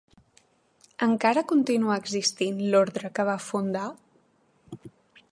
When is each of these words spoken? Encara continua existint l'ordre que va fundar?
Encara 1.07 1.43
continua 1.51 1.97
existint 2.03 2.63
l'ordre 2.71 3.11
que 3.19 3.27
va 3.29 3.35
fundar? 3.49 3.85